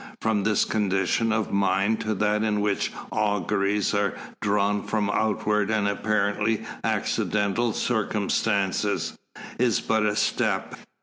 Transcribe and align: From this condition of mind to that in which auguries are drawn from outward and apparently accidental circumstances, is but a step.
From 0.19 0.41
this 0.43 0.65
condition 0.65 1.31
of 1.31 1.51
mind 1.53 1.99
to 2.01 2.15
that 2.15 2.41
in 2.41 2.59
which 2.61 2.91
auguries 3.11 3.93
are 3.93 4.15
drawn 4.41 4.81
from 4.81 5.11
outward 5.11 5.69
and 5.69 5.87
apparently 5.87 6.65
accidental 6.83 7.71
circumstances, 7.71 9.15
is 9.59 9.79
but 9.79 10.03
a 10.03 10.15
step. 10.15 10.73